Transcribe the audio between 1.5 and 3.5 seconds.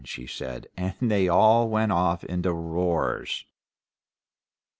went off into roars.